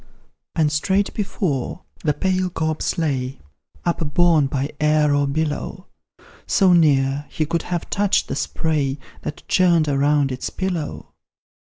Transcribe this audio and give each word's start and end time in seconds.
And 0.55 0.71
straight 0.71 1.13
before, 1.13 1.83
the 2.03 2.15
pale 2.15 2.49
corpse 2.49 2.97
lay, 2.97 3.37
Upborne 3.85 4.47
by 4.47 4.71
air 4.79 5.13
or 5.13 5.27
billow, 5.27 5.85
So 6.47 6.73
near, 6.73 7.27
he 7.29 7.45
could 7.45 7.61
have 7.69 7.87
touched 7.87 8.27
the 8.27 8.35
spray 8.35 8.97
That 9.21 9.47
churned 9.47 9.87
around 9.87 10.31
its 10.31 10.49
pillow. 10.49 11.13